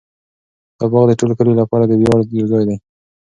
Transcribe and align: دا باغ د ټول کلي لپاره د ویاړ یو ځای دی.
دا 0.77 0.85
باغ 0.91 1.03
د 1.07 1.11
ټول 1.19 1.31
کلي 1.39 1.53
لپاره 1.61 1.83
د 1.87 1.91
ویاړ 1.99 2.19
یو 2.39 2.47
ځای 2.51 2.63
دی. 2.69 2.77